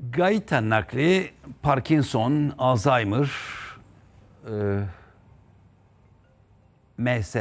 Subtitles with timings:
[0.00, 1.30] Gaita nakli,
[1.62, 3.30] Parkinson, Alzheimer,
[4.50, 4.80] e,
[6.98, 7.36] MS,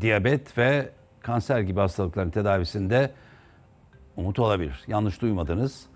[0.00, 0.90] diyabet ve
[1.20, 3.10] kanser gibi hastalıkların tedavisinde
[4.16, 4.82] umut olabilir.
[4.86, 5.86] Yanlış duymadınız.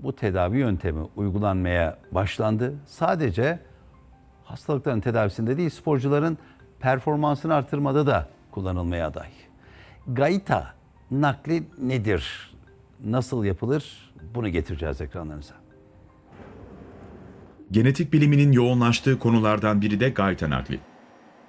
[0.00, 2.74] Bu tedavi yöntemi uygulanmaya başlandı.
[2.86, 3.58] Sadece
[4.44, 6.38] hastalıkların tedavisinde değil, sporcuların
[6.80, 9.28] performansını artırmada da kullanılmaya aday.
[10.06, 10.74] Gaita
[11.10, 12.54] nakli nedir?
[13.04, 14.12] Nasıl yapılır?
[14.34, 15.54] Bunu getireceğiz ekranlarınıza.
[17.70, 20.80] Genetik biliminin yoğunlaştığı konulardan biri de gayta nakli.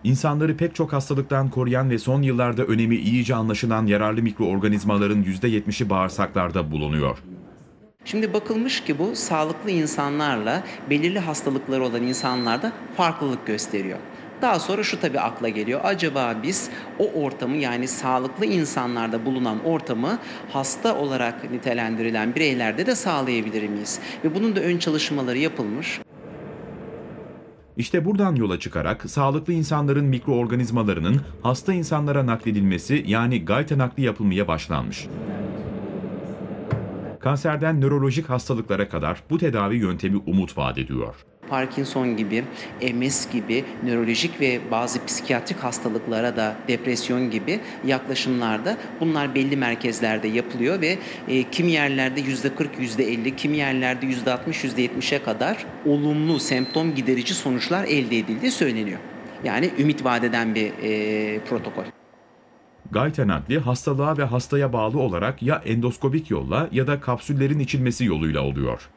[0.04, 6.72] İnsanları pek çok hastalıktan koruyan ve son yıllarda önemi iyice anlaşılan yararlı mikroorganizmaların %70'i bağırsaklarda
[6.72, 7.18] bulunuyor.
[8.06, 14.00] Şimdi bakılmış ki bu sağlıklı insanlarla belirli hastalıkları olan insanlarda farklılık gösteriyor.
[14.42, 15.80] Daha sonra şu tabii akla geliyor.
[15.84, 20.20] Acaba biz o ortamı yani sağlıklı insanlarda bulunan ortamı
[20.52, 24.00] hasta olarak nitelendirilen bireylerde de sağlayabilir miyiz?
[24.24, 26.00] Ve bunun da ön çalışmaları yapılmış.
[27.78, 35.08] İşte buradan yola çıkarak sağlıklı insanların mikroorganizmalarının hasta insanlara nakledilmesi yani gayta nakli yapılmaya başlanmış.
[37.20, 41.16] Kanserden nörolojik hastalıklara kadar bu tedavi yöntemi umut vaat ediyor.
[41.50, 42.44] Parkinson gibi,
[42.94, 50.81] MS gibi nörolojik ve bazı psikiyatrik hastalıklara da depresyon gibi yaklaşımlarda bunlar belli merkezlerde yapılıyor
[50.81, 50.97] ve
[51.28, 58.17] e, kimi yerlerde %40, %50, kimi yerlerde %60, %70'e kadar olumlu semptom giderici sonuçlar elde
[58.17, 59.00] edildiği söyleniyor.
[59.44, 61.98] Yani ümit vadeden bir e, protokol.
[62.92, 68.42] Gayta nakli hastalığa ve hastaya bağlı olarak ya endoskopik yolla ya da kapsüllerin içilmesi yoluyla
[68.42, 68.90] oluyor.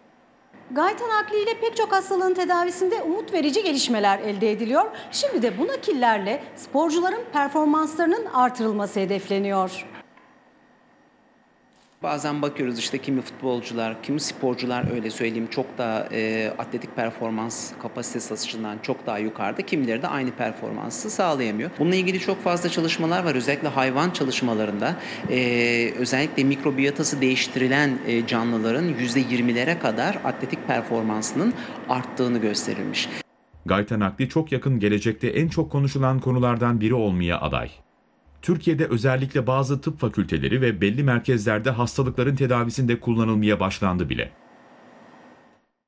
[0.71, 4.85] Gayta nakliyle pek çok hastalığın tedavisinde umut verici gelişmeler elde ediliyor.
[5.11, 9.87] Şimdi de bu nakillerle sporcuların performanslarının artırılması hedefleniyor.
[12.03, 18.35] Bazen bakıyoruz işte kimi futbolcular, kimi sporcular öyle söyleyeyim çok daha e, atletik performans kapasitesi
[18.35, 19.63] açısından çok daha yukarıda.
[19.63, 21.71] Kimileri de aynı performansı sağlayamıyor.
[21.79, 23.35] Bununla ilgili çok fazla çalışmalar var.
[23.35, 24.97] Özellikle hayvan çalışmalarında
[25.31, 31.55] e, özellikle mikrobiyatası değiştirilen e, canlıların %20'lere kadar atletik performansının
[31.89, 33.09] arttığını gösterilmiş.
[33.67, 37.71] Gayta nakli çok yakın gelecekte en çok konuşulan konulardan biri olmaya aday.
[38.43, 44.42] Türkiye'de özellikle bazı tıp fakülteleri ve belli merkezlerde hastalıkların tedavisinde kullanılmaya başlandı bile.